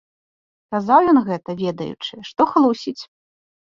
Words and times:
Казаў 0.75 0.99
ён 1.11 1.19
гэта, 1.29 1.49
ведаючы, 1.63 2.13
што 2.31 2.41
хлусіць. 2.55 2.99